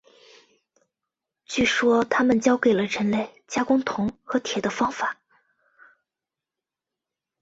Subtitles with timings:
[1.45, 5.19] 据说他们教给了人类加工铜和铁的方法。